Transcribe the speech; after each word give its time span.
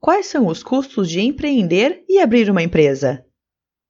Quais 0.00 0.26
são 0.26 0.46
os 0.46 0.62
custos 0.62 1.10
de 1.10 1.20
empreender 1.20 2.02
e 2.08 2.18
abrir 2.18 2.50
uma 2.50 2.62
empresa? 2.62 3.22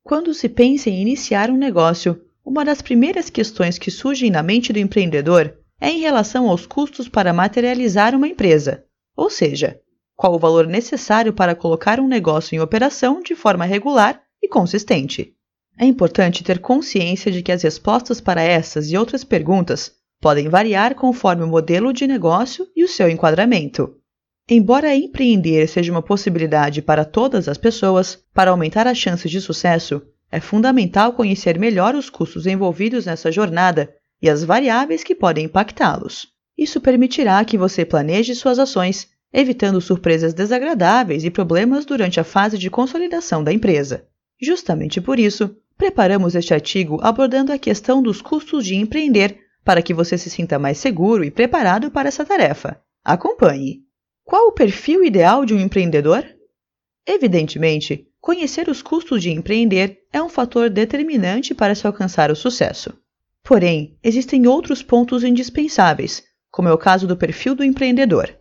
Quando 0.02 0.34
se 0.34 0.48
pensa 0.48 0.90
em 0.90 1.00
iniciar 1.00 1.50
um 1.50 1.56
negócio, 1.56 2.20
uma 2.44 2.64
das 2.64 2.82
primeiras 2.82 3.30
questões 3.30 3.78
que 3.78 3.92
surgem 3.92 4.28
na 4.28 4.42
mente 4.42 4.72
do 4.72 4.80
empreendedor 4.80 5.56
é 5.80 5.88
em 5.88 6.00
relação 6.00 6.48
aos 6.48 6.66
custos 6.66 7.08
para 7.08 7.32
materializar 7.32 8.12
uma 8.12 8.26
empresa, 8.26 8.84
ou 9.16 9.30
seja, 9.30 9.80
qual 10.16 10.34
o 10.34 10.38
valor 10.38 10.66
necessário 10.66 11.32
para 11.32 11.54
colocar 11.54 12.00
um 12.00 12.08
negócio 12.08 12.56
em 12.56 12.60
operação 12.60 13.22
de 13.22 13.36
forma 13.36 13.64
regular 13.64 14.20
e 14.42 14.48
consistente. 14.48 15.32
É 15.78 15.84
importante 15.86 16.42
ter 16.42 16.58
consciência 16.58 17.30
de 17.30 17.40
que 17.40 17.52
as 17.52 17.62
respostas 17.62 18.20
para 18.20 18.42
essas 18.42 18.90
e 18.90 18.96
outras 18.96 19.22
perguntas 19.22 19.92
podem 20.20 20.48
variar 20.48 20.96
conforme 20.96 21.44
o 21.44 21.48
modelo 21.48 21.92
de 21.92 22.08
negócio 22.08 22.66
e 22.74 22.82
o 22.82 22.88
seu 22.88 23.08
enquadramento. 23.08 23.99
Embora 24.52 24.96
empreender 24.96 25.68
seja 25.68 25.92
uma 25.92 26.02
possibilidade 26.02 26.82
para 26.82 27.04
todas 27.04 27.46
as 27.46 27.56
pessoas, 27.56 28.18
para 28.34 28.50
aumentar 28.50 28.84
as 28.88 28.98
chances 28.98 29.30
de 29.30 29.40
sucesso, 29.40 30.02
é 30.28 30.40
fundamental 30.40 31.12
conhecer 31.12 31.56
melhor 31.56 31.94
os 31.94 32.10
custos 32.10 32.48
envolvidos 32.48 33.06
nessa 33.06 33.30
jornada 33.30 33.94
e 34.20 34.28
as 34.28 34.42
variáveis 34.42 35.04
que 35.04 35.14
podem 35.14 35.44
impactá-los. 35.44 36.26
Isso 36.58 36.80
permitirá 36.80 37.44
que 37.44 37.56
você 37.56 37.84
planeje 37.84 38.34
suas 38.34 38.58
ações, 38.58 39.06
evitando 39.32 39.80
surpresas 39.80 40.34
desagradáveis 40.34 41.22
e 41.22 41.30
problemas 41.30 41.84
durante 41.84 42.18
a 42.18 42.24
fase 42.24 42.58
de 42.58 42.68
consolidação 42.68 43.44
da 43.44 43.52
empresa. 43.52 44.04
Justamente 44.42 45.00
por 45.00 45.20
isso, 45.20 45.54
preparamos 45.78 46.34
este 46.34 46.52
artigo 46.52 46.98
abordando 47.02 47.52
a 47.52 47.58
questão 47.58 48.02
dos 48.02 48.20
custos 48.20 48.66
de 48.66 48.74
empreender 48.74 49.38
para 49.64 49.80
que 49.80 49.94
você 49.94 50.18
se 50.18 50.28
sinta 50.28 50.58
mais 50.58 50.78
seguro 50.78 51.22
e 51.22 51.30
preparado 51.30 51.88
para 51.88 52.08
essa 52.08 52.24
tarefa. 52.24 52.80
Acompanhe! 53.04 53.88
Qual 54.30 54.46
o 54.46 54.52
perfil 54.52 55.02
ideal 55.02 55.44
de 55.44 55.52
um 55.52 55.58
empreendedor? 55.58 56.24
Evidentemente, 57.04 58.06
conhecer 58.20 58.68
os 58.68 58.80
custos 58.80 59.20
de 59.20 59.28
empreender 59.28 60.02
é 60.12 60.22
um 60.22 60.28
fator 60.28 60.70
determinante 60.70 61.52
para 61.52 61.74
se 61.74 61.84
alcançar 61.84 62.30
o 62.30 62.36
sucesso. 62.36 62.96
Porém, 63.42 63.98
existem 64.04 64.46
outros 64.46 64.84
pontos 64.84 65.24
indispensáveis, 65.24 66.22
como 66.48 66.68
é 66.68 66.72
o 66.72 66.78
caso 66.78 67.08
do 67.08 67.16
perfil 67.16 67.56
do 67.56 67.64
empreendedor. 67.64 68.32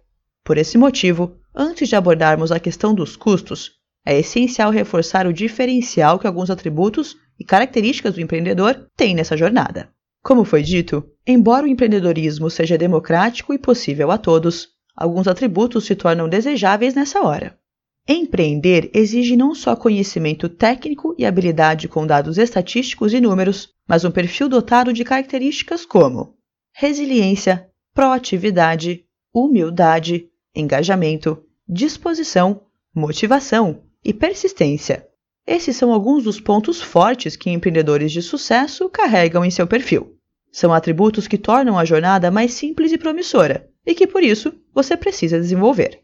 Por 0.44 0.60
esse 0.60 0.78
motivo, 0.78 1.36
antes 1.56 1.90
de 1.90 1.96
abordarmos 1.96 2.52
a 2.52 2.60
questão 2.60 2.94
dos 2.94 3.16
custos, 3.16 3.72
é 4.06 4.20
essencial 4.20 4.70
reforçar 4.70 5.26
o 5.26 5.34
diferencial 5.34 6.20
que 6.20 6.28
alguns 6.28 6.52
atributos 6.52 7.18
e 7.40 7.44
características 7.44 8.14
do 8.14 8.22
empreendedor 8.22 8.88
têm 8.96 9.16
nessa 9.16 9.36
jornada. 9.36 9.90
Como 10.22 10.46
foi 10.46 10.62
dito, 10.62 11.04
embora 11.26 11.66
o 11.66 11.68
empreendedorismo 11.68 12.48
seja 12.48 12.78
democrático 12.78 13.56
e 13.56 13.58
possível 13.58 14.12
a 14.12 14.20
todos, 14.20 14.78
alguns 15.00 15.30
atributos 15.30 15.86
se 15.86 15.96
tornam 15.96 16.28
desejáveis 16.28 16.94
nessa 16.94 17.22
hora. 17.22 17.58
Empreender 18.06 18.92
exige 18.94 19.38
não 19.38 19.56
só 19.56 19.74
conhecimento 19.74 20.50
técnico 20.50 21.16
e 21.18 21.26
habilidade 21.26 21.88
com 21.88 22.06
dados 22.06 22.38
estatísticos 22.38 23.14
e 23.14 23.22
números, 23.22 23.70
mas 23.88 24.04
um 24.04 24.12
perfil 24.12 24.50
dotado 24.50 24.92
de 24.92 25.06
características 25.06 25.86
como 25.86 26.36
resiliência, 26.76 27.70
proatividade, 27.94 29.06
humildade, 29.34 30.28
engajamento, 30.54 31.42
disposição, 31.68 32.64
motivação 32.94 33.84
e 34.04 34.14
persistência. 34.14 35.08
Esses 35.48 35.78
são 35.78 35.94
alguns 35.94 36.26
dos 36.26 36.42
pontos 36.42 36.82
fortes 36.82 37.38
que 37.38 37.50
empreendedores 37.50 38.12
de 38.12 38.22
sucesso 38.22 38.90
carregam 38.90 39.46
em 39.46 39.52
seu 39.52 39.66
perfil. 39.66 40.18
São 40.52 40.74
atributos 40.74 41.28
que 41.28 41.38
tornam 41.38 41.78
a 41.78 41.86
jornada 41.86 42.30
mais 42.30 42.54
simples 42.54 42.92
e 42.92 42.98
promissora 42.98 43.69
e 43.86 43.94
que, 43.96 44.08
por 44.08 44.24
isso, 44.24 44.54
você 44.74 44.96
precisa 44.96 45.40
desenvolver. 45.40 46.00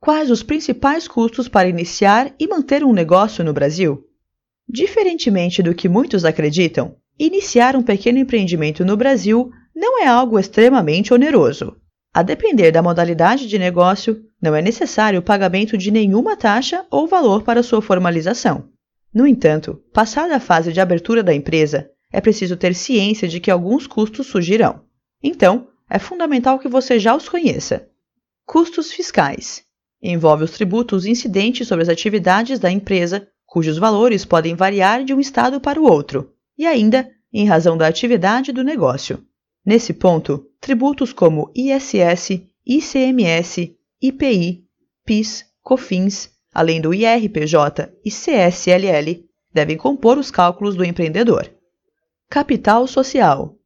Quais 0.00 0.30
os 0.30 0.42
principais 0.42 1.08
custos 1.08 1.48
para 1.48 1.68
iniciar 1.68 2.34
e 2.38 2.46
manter 2.46 2.84
um 2.84 2.92
negócio 2.92 3.42
no 3.42 3.52
Brasil? 3.52 4.06
Diferentemente 4.68 5.62
do 5.62 5.74
que 5.74 5.88
muitos 5.88 6.24
acreditam, 6.24 6.96
iniciar 7.18 7.76
um 7.76 7.82
pequeno 7.82 8.18
empreendimento 8.18 8.84
no 8.84 8.96
Brasil 8.96 9.50
não 9.74 10.02
é 10.02 10.06
algo 10.06 10.38
extremamente 10.38 11.12
oneroso. 11.12 11.76
A 12.12 12.22
depender 12.22 12.70
da 12.70 12.82
modalidade 12.82 13.48
de 13.48 13.58
negócio, 13.58 14.22
não 14.40 14.54
é 14.54 14.62
necessário 14.62 15.18
o 15.18 15.22
pagamento 15.22 15.76
de 15.76 15.90
nenhuma 15.90 16.36
taxa 16.36 16.86
ou 16.90 17.08
valor 17.08 17.42
para 17.42 17.62
sua 17.62 17.82
formalização. 17.82 18.68
No 19.12 19.26
entanto, 19.26 19.82
passada 19.92 20.36
a 20.36 20.40
fase 20.40 20.72
de 20.72 20.80
abertura 20.80 21.22
da 21.22 21.34
empresa, 21.34 21.90
é 22.12 22.20
preciso 22.20 22.56
ter 22.56 22.74
ciência 22.74 23.26
de 23.26 23.40
que 23.40 23.50
alguns 23.50 23.86
custos 23.86 24.28
surgirão. 24.28 24.82
Então, 25.22 25.66
é 25.94 25.98
fundamental 26.00 26.58
que 26.58 26.66
você 26.66 26.98
já 26.98 27.14
os 27.14 27.28
conheça. 27.28 27.88
Custos 28.44 28.90
fiscais. 28.90 29.62
Envolve 30.02 30.42
os 30.42 30.50
tributos 30.50 31.06
incidentes 31.06 31.68
sobre 31.68 31.84
as 31.84 31.88
atividades 31.88 32.58
da 32.58 32.68
empresa, 32.68 33.28
cujos 33.46 33.78
valores 33.78 34.24
podem 34.24 34.56
variar 34.56 35.04
de 35.04 35.14
um 35.14 35.20
estado 35.20 35.60
para 35.60 35.80
o 35.80 35.84
outro, 35.84 36.32
e 36.58 36.66
ainda 36.66 37.08
em 37.32 37.46
razão 37.46 37.76
da 37.76 37.86
atividade 37.86 38.50
do 38.50 38.64
negócio. 38.64 39.24
Nesse 39.64 39.92
ponto, 39.92 40.44
tributos 40.60 41.12
como 41.12 41.52
ISS, 41.54 42.42
ICMS, 42.66 43.76
IPI, 44.02 44.64
PIS, 45.06 45.44
COFINS, 45.62 46.28
além 46.52 46.80
do 46.80 46.92
IRPJ 46.92 47.92
e 48.04 48.10
CSLL, 48.10 49.24
devem 49.52 49.76
compor 49.76 50.18
os 50.18 50.32
cálculos 50.32 50.74
do 50.74 50.84
empreendedor. 50.84 51.48
Capital 52.28 52.84
social. 52.88 53.56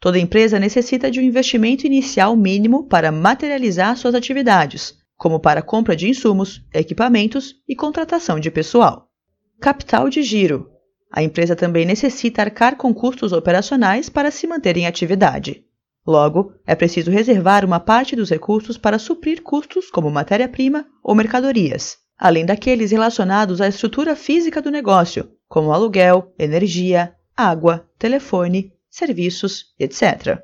Toda 0.00 0.18
empresa 0.18 0.58
necessita 0.58 1.10
de 1.10 1.20
um 1.20 1.22
investimento 1.22 1.86
inicial 1.86 2.36
mínimo 2.36 2.86
para 2.86 3.10
materializar 3.10 3.96
suas 3.96 4.14
atividades, 4.14 4.94
como 5.16 5.40
para 5.40 5.62
compra 5.62 5.96
de 5.96 6.08
insumos, 6.08 6.62
equipamentos 6.72 7.54
e 7.68 7.74
contratação 7.74 8.38
de 8.38 8.50
pessoal. 8.50 9.08
Capital 9.60 10.10
de 10.10 10.22
giro. 10.22 10.68
A 11.10 11.22
empresa 11.22 11.54
também 11.54 11.86
necessita 11.86 12.42
arcar 12.42 12.76
com 12.76 12.92
custos 12.92 13.32
operacionais 13.32 14.08
para 14.08 14.30
se 14.30 14.46
manter 14.46 14.76
em 14.76 14.86
atividade. 14.86 15.64
Logo, 16.06 16.52
é 16.66 16.74
preciso 16.74 17.10
reservar 17.10 17.64
uma 17.64 17.80
parte 17.80 18.14
dos 18.14 18.28
recursos 18.28 18.76
para 18.76 18.98
suprir 18.98 19.42
custos 19.42 19.90
como 19.90 20.10
matéria-prima 20.10 20.86
ou 21.02 21.14
mercadorias, 21.14 21.96
além 22.18 22.44
daqueles 22.44 22.90
relacionados 22.90 23.60
à 23.60 23.68
estrutura 23.68 24.14
física 24.14 24.60
do 24.60 24.70
negócio, 24.70 25.30
como 25.48 25.72
aluguel, 25.72 26.34
energia, 26.38 27.14
água, 27.34 27.88
telefone, 27.98 28.73
serviços, 28.94 29.74
etc. 29.76 30.38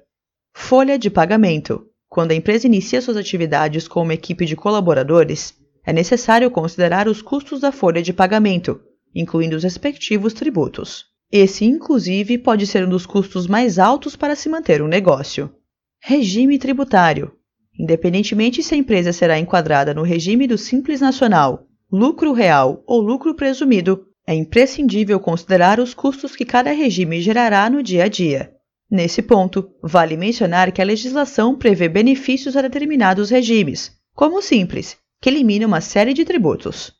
Folha 0.52 0.98
de 0.98 1.08
pagamento. 1.08 1.86
Quando 2.08 2.32
a 2.32 2.34
empresa 2.34 2.66
inicia 2.66 3.00
suas 3.00 3.16
atividades 3.16 3.86
com 3.86 4.02
uma 4.02 4.14
equipe 4.14 4.44
de 4.44 4.56
colaboradores, 4.56 5.54
é 5.86 5.92
necessário 5.92 6.50
considerar 6.50 7.06
os 7.06 7.22
custos 7.22 7.60
da 7.60 7.70
folha 7.70 8.02
de 8.02 8.12
pagamento, 8.12 8.80
incluindo 9.14 9.54
os 9.54 9.62
respectivos 9.62 10.32
tributos. 10.32 11.04
Esse, 11.30 11.64
inclusive, 11.64 12.38
pode 12.38 12.66
ser 12.66 12.84
um 12.84 12.88
dos 12.88 13.06
custos 13.06 13.46
mais 13.46 13.78
altos 13.78 14.16
para 14.16 14.34
se 14.34 14.48
manter 14.48 14.82
um 14.82 14.88
negócio. 14.88 15.54
Regime 16.02 16.58
tributário. 16.58 17.30
Independentemente 17.78 18.64
se 18.64 18.74
a 18.74 18.76
empresa 18.76 19.12
será 19.12 19.38
enquadrada 19.38 19.94
no 19.94 20.02
regime 20.02 20.48
do 20.48 20.58
Simples 20.58 21.00
Nacional, 21.00 21.68
lucro 21.90 22.32
real 22.32 22.82
ou 22.84 23.00
lucro 23.00 23.32
presumido, 23.32 24.09
é 24.30 24.34
imprescindível 24.34 25.18
considerar 25.18 25.80
os 25.80 25.92
custos 25.92 26.36
que 26.36 26.44
cada 26.44 26.70
regime 26.70 27.20
gerará 27.20 27.68
no 27.68 27.82
dia 27.82 28.04
a 28.04 28.08
dia. 28.08 28.52
Nesse 28.88 29.20
ponto, 29.20 29.68
vale 29.82 30.16
mencionar 30.16 30.70
que 30.70 30.80
a 30.80 30.84
legislação 30.84 31.58
prevê 31.58 31.88
benefícios 31.88 32.56
a 32.56 32.62
determinados 32.62 33.28
regimes, 33.28 33.90
como 34.14 34.38
o 34.38 34.40
Simples, 34.40 34.96
que 35.20 35.28
elimina 35.28 35.66
uma 35.66 35.80
série 35.80 36.14
de 36.14 36.24
tributos. 36.24 36.92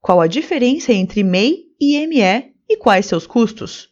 Qual 0.00 0.22
a 0.22 0.26
diferença 0.26 0.90
entre 0.90 1.22
MEI 1.22 1.64
e 1.78 2.06
ME 2.06 2.54
e 2.66 2.78
quais 2.78 3.04
seus 3.04 3.26
custos? 3.26 3.90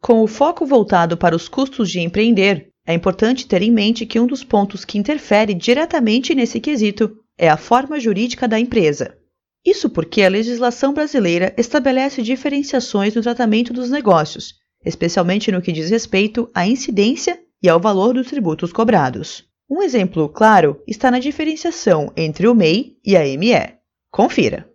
Com 0.00 0.22
o 0.22 0.28
foco 0.28 0.64
voltado 0.64 1.16
para 1.16 1.34
os 1.34 1.48
custos 1.48 1.90
de 1.90 1.98
empreender, 1.98 2.68
é 2.86 2.94
importante 2.94 3.48
ter 3.48 3.60
em 3.60 3.72
mente 3.72 4.06
que 4.06 4.20
um 4.20 4.26
dos 4.28 4.44
pontos 4.44 4.84
que 4.84 4.98
interfere 4.98 5.52
diretamente 5.52 6.32
nesse 6.32 6.60
quesito 6.60 7.10
é 7.36 7.48
a 7.48 7.56
forma 7.56 7.98
jurídica 7.98 8.46
da 8.46 8.60
empresa. 8.60 9.18
Isso 9.64 9.90
porque 9.90 10.22
a 10.22 10.28
legislação 10.28 10.94
brasileira 10.94 11.54
estabelece 11.56 12.22
diferenciações 12.22 13.14
no 13.14 13.22
tratamento 13.22 13.72
dos 13.72 13.90
negócios, 13.90 14.54
especialmente 14.84 15.52
no 15.52 15.60
que 15.60 15.72
diz 15.72 15.90
respeito 15.90 16.50
à 16.54 16.66
incidência 16.66 17.38
e 17.62 17.68
ao 17.68 17.78
valor 17.78 18.14
dos 18.14 18.28
tributos 18.28 18.72
cobrados. 18.72 19.44
Um 19.68 19.82
exemplo 19.82 20.28
claro 20.28 20.82
está 20.86 21.10
na 21.10 21.18
diferenciação 21.18 22.12
entre 22.16 22.48
o 22.48 22.54
MEI 22.54 22.96
e 23.04 23.16
a 23.16 23.20
ME. 23.38 23.78
Confira. 24.10 24.68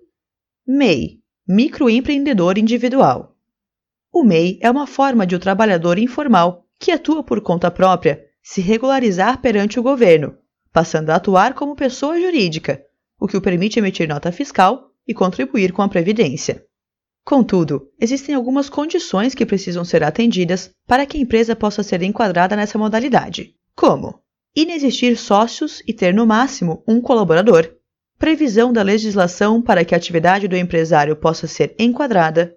MEI 0.68 1.19
Microempreendedor 1.48 2.57
Individual. 2.57 3.36
O 4.12 4.24
MEI 4.24 4.59
é 4.62 4.71
uma 4.71 4.88
forma 4.88 5.27
de 5.27 5.36
o 5.36 5.38
um 5.38 5.42
trabalhador 5.42 6.00
informal 6.00 6.65
que 6.80 6.92
atua 6.92 7.24
por 7.24 7.42
conta 7.42 7.69
própria, 7.69 8.24
se 8.42 8.62
regularizar 8.62 9.42
perante 9.42 9.80
o 9.80 9.83
governo, 9.83 10.38
passando 10.71 11.09
a 11.09 11.15
atuar 11.15 11.54
como 11.54 11.75
pessoa 11.75 12.19
jurídica, 12.19 12.81
o 13.19 13.27
que 13.27 13.38
o 13.38 13.41
permite 13.41 13.79
emitir 13.79 14.07
nota 14.07 14.31
fiscal 14.31 14.91
e 15.07 15.13
contribuir 15.13 15.71
com 15.71 15.81
a 15.81 15.89
Previdência. 15.89 16.63
Contudo, 17.23 17.89
existem 18.00 18.35
algumas 18.35 18.69
condições 18.69 19.33
que 19.33 19.45
precisam 19.45 19.83
ser 19.83 20.03
atendidas 20.03 20.71
para 20.88 21.06
que 21.06 21.17
a 21.17 21.21
empresa 21.21 21.56
possa 21.56 21.81
ser 21.81 22.03
enquadrada 22.03 22.56
nessa 22.56 22.77
modalidade, 22.77 23.56
como 23.75 24.19
inexistir 24.56 25.17
sócios 25.17 25.81
e 25.88 25.94
ter 25.94 26.13
no 26.13 26.25
máximo 26.25 26.83
um 26.88 27.01
colaborador, 27.01 27.69
previsão 28.17 28.71
da 28.71 28.81
legislação 28.81 29.61
para 29.61 29.83
que 29.83 29.94
a 29.94 29.97
atividade 29.97 30.47
do 30.47 30.56
empresário 30.56 31.15
possa 31.15 31.47
ser 31.47 31.75
enquadrada, 31.77 32.56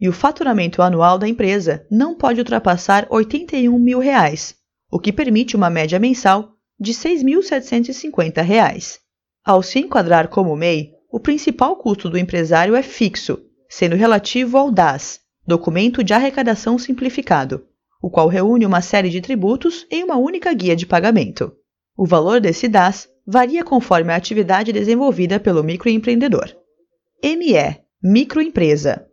e 0.00 0.08
o 0.08 0.12
faturamento 0.12 0.80
anual 0.80 1.18
da 1.18 1.28
empresa 1.28 1.86
não 1.90 2.14
pode 2.14 2.40
ultrapassar 2.40 3.06
81 3.10 3.78
mil 3.78 3.98
reais, 3.98 4.54
o 4.90 4.98
que 4.98 5.12
permite 5.12 5.56
uma 5.56 5.68
média 5.68 5.98
mensal 5.98 6.54
de 6.78 6.92
R$ 6.92 6.98
6.750. 6.98 9.00
Ao 9.44 9.62
se 9.62 9.78
enquadrar 9.78 10.28
como 10.28 10.54
MEI, 10.54 10.92
o 11.10 11.18
principal 11.18 11.76
custo 11.76 12.10
do 12.10 12.18
empresário 12.18 12.76
é 12.76 12.82
fixo, 12.82 13.38
sendo 13.68 13.96
relativo 13.96 14.58
ao 14.58 14.70
DAS, 14.70 15.20
Documento 15.46 16.04
de 16.04 16.12
Arrecadação 16.12 16.78
Simplificado, 16.78 17.66
o 18.02 18.10
qual 18.10 18.28
reúne 18.28 18.66
uma 18.66 18.82
série 18.82 19.08
de 19.08 19.20
tributos 19.20 19.86
em 19.90 20.04
uma 20.04 20.16
única 20.16 20.52
guia 20.52 20.76
de 20.76 20.86
pagamento. 20.86 21.52
O 21.96 22.06
valor 22.06 22.40
desse 22.40 22.68
DAS 22.68 23.08
varia 23.26 23.64
conforme 23.64 24.12
a 24.12 24.16
atividade 24.16 24.72
desenvolvida 24.72 25.40
pelo 25.40 25.64
microempreendedor. 25.64 26.54
ME 27.22 27.80
Microempresa 28.02 29.06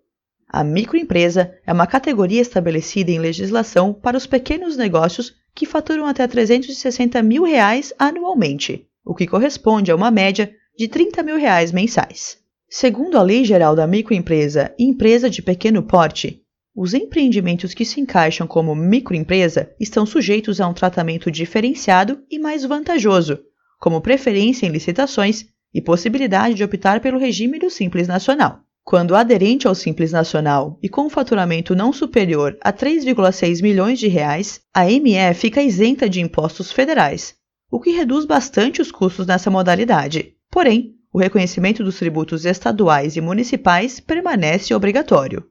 A 0.50 0.64
microempresa 0.64 1.54
é 1.66 1.72
uma 1.72 1.88
categoria 1.88 2.42
estabelecida 2.42 3.12
em 3.12 3.20
legislação 3.20 3.94
para 3.94 4.18
os 4.18 4.28
pequenos 4.28 4.76
negócios 4.76 5.36
que 5.56 5.66
faturam 5.66 6.06
até 6.06 6.28
360 6.28 7.22
mil 7.24 7.44
reais 7.44 7.94
anualmente, 7.98 8.88
o 9.08 9.16
que 9.16 9.26
corresponde 9.26 9.90
a 9.90 9.96
uma 9.96 10.12
média 10.12 10.52
de 10.78 10.88
30 10.88 11.24
mil 11.24 11.38
reais 11.38 11.72
mensais. 11.72 12.38
Segundo 12.70 13.18
a 13.18 13.22
Lei 13.22 13.46
Geral 13.46 13.76
da 13.76 13.88
Microempresa 13.88 14.74
e 14.78 14.84
Empresa 14.84 15.30
de 15.30 15.42
Pequeno 15.42 15.82
Porte, 15.82 16.42
os 16.76 16.94
empreendimentos 16.94 17.74
que 17.74 17.86
se 17.86 18.00
encaixam 18.00 18.46
como 18.46 18.76
microempresa 18.76 19.72
estão 19.80 20.06
sujeitos 20.06 20.62
a 20.62 20.68
um 20.68 20.74
tratamento 20.74 21.32
diferenciado 21.32 22.22
e 22.30 22.38
mais 22.38 22.64
vantajoso, 22.66 23.40
como 23.80 24.02
preferência 24.02 24.68
em 24.68 24.70
licitações 24.70 25.46
e 25.74 25.82
possibilidade 25.82 26.56
de 26.56 26.64
optar 26.64 27.00
pelo 27.00 27.18
regime 27.18 27.58
do 27.58 27.70
Simples 27.70 28.08
Nacional. 28.08 28.60
Quando 28.84 29.16
aderente 29.16 29.68
ao 29.68 29.76
Simples 29.76 30.12
Nacional 30.12 30.78
e 30.82 30.88
com 30.88 31.08
um 31.08 31.10
faturamento 31.10 31.76
não 31.76 31.92
superior 31.92 32.58
a 32.62 32.72
3,6 32.72 33.62
milhões 33.62 34.00
de 34.00 34.08
reais, 34.08 34.62
a 34.74 34.86
ME 34.86 35.34
fica 35.34 35.62
isenta 35.62 36.08
de 36.08 36.22
impostos 36.22 36.72
federais, 36.72 37.37
o 37.70 37.80
que 37.80 37.92
reduz 37.92 38.26
bastante 38.26 38.82
os 38.82 38.92
custos 38.92 39.28
nessa 39.28 39.50
modalidade. 39.50 40.36
Porém, 40.50 40.96
o 41.12 41.20
reconhecimento 41.20 41.84
dos 41.84 41.98
tributos 41.98 42.46
estaduais 42.46 43.16
e 43.16 43.22
municipais 43.22 44.00
permanece 44.00 44.74
obrigatório. 44.74 45.46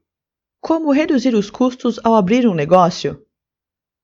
Como 0.60 0.92
reduzir 0.92 1.34
os 1.34 1.50
custos 1.50 2.00
ao 2.02 2.14
abrir 2.14 2.46
um 2.46 2.54
negócio? 2.54 3.22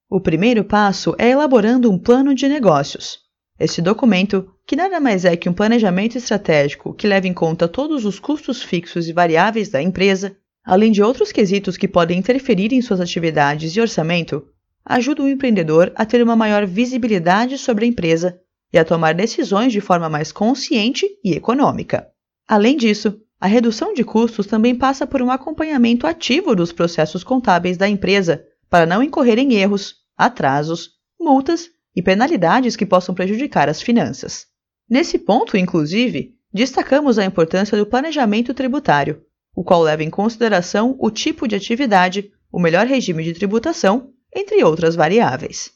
O 0.09 0.21
primeiro 0.21 0.65
passo 0.65 1.15
é 1.19 1.31
elaborando 1.31 1.91
um 1.91 1.99
plano 1.99 2.35
de 2.35 2.47
negócios. 2.49 3.19
Este 3.59 3.81
documento, 3.81 4.53
que 4.67 4.77
nada 4.77 5.01
mais 5.01 5.25
é 5.25 5.37
que 5.37 5.49
um 5.49 5.55
planejamento 5.55 6.19
estratégico 6.19 6.93
que 6.93 7.07
leva 7.07 7.27
em 7.27 7.33
conta 7.33 7.69
todos 7.69 8.05
os 8.05 8.19
custos 8.19 8.63
fixos 8.63 9.09
e 9.09 9.13
variáveis 9.13 9.69
da 9.69 9.81
empresa, 9.81 10.37
além 10.65 10.93
de 10.93 11.03
outros 11.03 11.33
quesitos 11.33 11.77
que 11.77 11.89
podem 11.89 12.19
interferir 12.19 12.73
em 12.73 12.83
suas 12.83 13.01
atividades 13.01 13.75
e 13.75 13.81
orçamento, 13.81 14.47
ajuda 14.85 15.23
o 15.23 15.29
empreendedor 15.29 15.93
a 15.95 16.05
ter 16.05 16.23
uma 16.23 16.37
maior 16.37 16.67
visibilidade 16.67 17.59
sobre 17.59 17.85
a 17.85 17.89
empresa 17.89 18.39
e 18.73 18.79
a 18.79 18.85
tomar 18.85 19.15
decisões 19.15 19.73
de 19.73 19.81
forma 19.81 20.09
mais 20.09 20.33
consciente 20.33 21.07
e 21.23 21.33
econômica. 21.33 22.09
Além 22.49 22.77
disso, 22.77 23.21
a 23.41 23.47
redução 23.47 23.93
de 23.93 24.05
custos 24.05 24.47
também 24.47 24.75
passa 24.75 25.07
por 25.07 25.21
um 25.21 25.31
acompanhamento 25.31 26.07
ativo 26.07 26.55
dos 26.55 26.73
processos 26.73 27.25
contábeis 27.25 27.77
da 27.77 27.89
empresa 27.89 28.45
para 28.71 28.87
não 28.87 29.03
incorrer 29.03 29.39
em 29.39 29.55
erros, 29.55 29.97
atrasos, 30.17 30.91
multas 31.21 31.69
e 31.95 32.01
penalidades 32.01 32.77
que 32.77 32.87
possam 32.87 33.15
prejudicar 33.15 33.69
as 33.69 33.83
finanças. 33.83 34.47
Nesse 34.89 35.19
ponto, 35.19 35.57
inclusive, 35.57 36.35
destacamos 36.53 37.19
a 37.19 37.25
importância 37.25 37.77
do 37.77 37.87
planejamento 37.87 38.55
tributário, 38.55 39.23
o 39.55 39.65
qual 39.65 39.83
leva 39.83 40.03
em 40.03 40.11
consideração 40.11 40.97
o 40.99 41.11
tipo 41.11 41.47
de 41.47 41.55
atividade, 41.55 42.31
o 42.51 42.61
melhor 42.61 42.87
regime 42.87 43.25
de 43.25 43.33
tributação, 43.33 44.13
entre 44.35 44.63
outras 44.65 44.95
variáveis. 44.95 45.71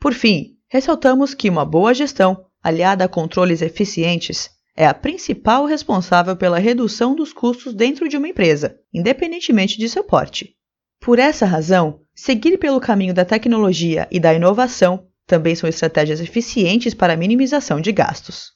Por 0.00 0.12
fim, 0.14 0.56
ressaltamos 0.68 1.34
que 1.34 1.48
uma 1.48 1.64
boa 1.64 1.94
gestão, 1.94 2.44
aliada 2.62 3.04
a 3.04 3.08
controles 3.08 3.62
eficientes, 3.62 4.50
é 4.76 4.86
a 4.86 4.94
principal 4.94 5.66
responsável 5.66 6.36
pela 6.36 6.58
redução 6.58 7.14
dos 7.14 7.32
custos 7.32 7.74
dentro 7.74 8.08
de 8.08 8.16
uma 8.16 8.28
empresa, 8.28 8.78
independentemente 8.92 9.78
de 9.78 9.88
seu 9.88 10.02
porte. 10.02 10.56
Por 11.00 11.18
essa 11.18 11.44
razão, 11.44 12.00
seguir 12.14 12.58
pelo 12.58 12.80
caminho 12.80 13.12
da 13.12 13.24
tecnologia 13.24 14.08
e 14.10 14.18
da 14.18 14.32
inovação 14.32 15.06
também 15.26 15.54
são 15.54 15.68
estratégias 15.68 16.20
eficientes 16.20 16.94
para 16.94 17.12
a 17.12 17.16
minimização 17.16 17.80
de 17.80 17.92
gastos. 17.92 18.52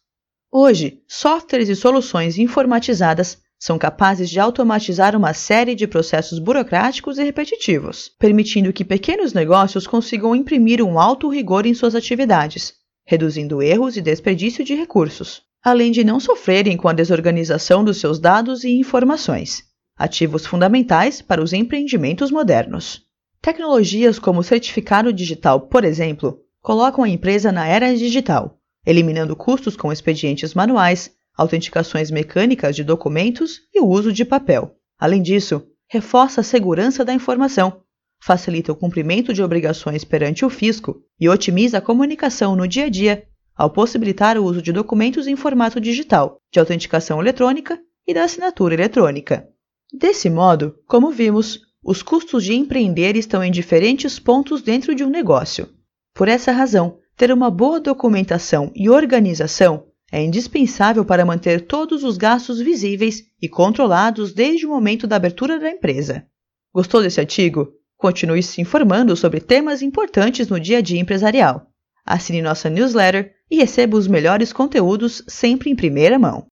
Hoje, 0.50 1.03
softwares 1.06 1.69
e 1.69 1.76
soluções 1.76 2.38
informatizadas 2.38 3.38
são 3.58 3.79
capazes 3.79 4.29
de 4.29 4.38
automatizar 4.38 5.17
uma 5.17 5.32
série 5.32 5.75
de 5.75 5.87
processos 5.87 6.38
burocráticos 6.38 7.19
e 7.19 7.25
repetitivos, 7.25 8.11
permitindo 8.19 8.73
que 8.73 8.85
pequenos 8.85 9.32
negócios 9.32 9.87
consigam 9.87 10.37
imprimir 10.37 10.82
um 10.82 10.99
alto 10.99 11.29
rigor 11.29 11.67
em 11.67 11.75
suas 11.75 11.94
atividades, 11.94 12.75
reduzindo 13.06 13.62
erros 13.62 13.97
e 13.97 14.03
desperdício 14.03 14.64
de 14.64 14.75
recursos, 14.75 15.43
além 15.62 15.91
de 15.91 16.05
não 16.05 16.20
sofrerem 16.20 16.76
com 16.76 16.88
a 16.88 16.93
desorganização 16.93 17.82
dos 17.82 17.99
seus 17.99 18.19
dados 18.19 18.62
e 18.62 18.70
informações, 18.70 19.64
ativos 19.97 20.44
fundamentais 20.44 21.23
para 21.23 21.43
os 21.43 21.53
empreendimentos 21.53 22.31
modernos. 22.31 23.03
Tecnologias 23.41 24.19
como 24.19 24.41
o 24.41 24.44
certificado 24.44 25.12
digital, 25.12 25.62
por 25.62 25.85
exemplo, 25.85 26.41
colocam 26.61 27.05
a 27.05 27.08
empresa 27.08 27.50
na 27.50 27.67
era 27.67 27.94
digital, 27.97 28.58
eliminando 28.85 29.35
custos 29.35 29.76
com 29.76 29.93
expedientes 29.93 30.53
manuais, 30.53 31.15
autenticações 31.36 32.10
mecânicas 32.10 32.74
de 32.74 32.82
documentos 32.82 33.60
e 33.74 33.80
o 33.80 33.86
uso 33.86 34.12
de 34.12 34.24
papel. 34.24 34.76
Além 34.98 35.22
disso, 35.22 35.66
reforça 35.88 36.40
a 36.40 36.44
segurança 36.44 37.04
da 37.04 37.12
informação, 37.12 37.82
facilita 38.20 38.72
o 38.72 38.76
cumprimento 38.76 39.32
de 39.32 39.42
obrigações 39.42 40.04
perante 40.04 40.44
o 40.44 40.50
fisco 40.50 41.02
e 41.20 41.28
otimiza 41.28 41.78
a 41.78 41.82
comunicação 41.82 42.56
no 42.56 42.66
dia 42.66 42.86
a 42.86 42.88
dia 42.88 43.26
ao 43.56 43.70
possibilitar 43.70 44.36
o 44.36 44.44
uso 44.44 44.60
de 44.60 44.70
documentos 44.70 45.26
em 45.26 45.34
formato 45.34 45.80
digital, 45.80 46.40
de 46.52 46.60
autenticação 46.60 47.20
eletrônica 47.20 47.80
e 48.06 48.12
da 48.12 48.24
assinatura 48.24 48.74
eletrônica. 48.74 49.48
Desse 49.92 50.28
modo, 50.28 50.76
como 50.86 51.10
vimos, 51.10 51.60
os 51.82 52.02
custos 52.02 52.44
de 52.44 52.52
empreender 52.52 53.16
estão 53.16 53.42
em 53.42 53.50
diferentes 53.50 54.18
pontos 54.18 54.60
dentro 54.60 54.94
de 54.94 55.02
um 55.02 55.08
negócio. 55.08 55.68
Por 56.12 56.28
essa 56.28 56.52
razão, 56.52 56.98
ter 57.16 57.32
uma 57.32 57.50
boa 57.50 57.80
documentação 57.80 58.70
e 58.74 58.90
organização 58.90 59.85
é 60.11 60.23
indispensável 60.23 61.05
para 61.05 61.25
manter 61.25 61.67
todos 61.67 62.05
os 62.05 62.17
gastos 62.17 62.61
visíveis 62.61 63.25
e 63.41 63.49
controlados 63.49 64.32
desde 64.32 64.67
o 64.67 64.70
momento 64.70 65.06
da 65.06 65.17
abertura 65.17 65.58
da 65.58 65.70
empresa. 65.70 66.27
Gostou 66.72 67.03
desse 67.03 67.20
artigo? 67.20 67.72
Continue 67.96 68.43
se 68.43 68.60
informando 68.60 69.17
sobre 69.17 69.41
temas 69.41 69.82
importantes 69.82 70.48
no 70.48 70.60
dia 70.60 70.79
a 70.79 70.81
dia 70.81 71.01
empresarial. 71.01 71.67
Assine 72.05 72.41
nossa 72.41 72.70
newsletter 72.70 73.34
e 73.51 73.56
receba 73.56 73.96
os 73.96 74.06
melhores 74.06 74.53
conteúdos 74.53 75.22
sempre 75.27 75.70
em 75.70 75.77
primeira 75.77 76.19
mão. 76.19 76.46